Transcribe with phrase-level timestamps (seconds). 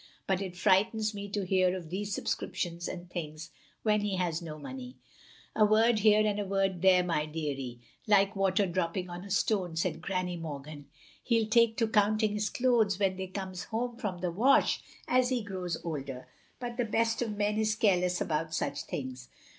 [0.25, 3.51] "But it frightens me to hear of these subscriptions and things
[3.83, 4.97] when he has no money."
[5.55, 9.75] "A word here and a word there, my deary, like water dropping on a stone,"
[9.75, 10.87] said Granny Morgan;
[11.21, 15.43] "he'll take to counting his clothes when they comes home from the wash as he
[15.43, 16.27] grows older,
[16.59, 19.29] but the best of men is careless about such things.